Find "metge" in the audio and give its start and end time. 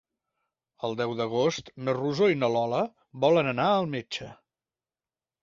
3.95-4.33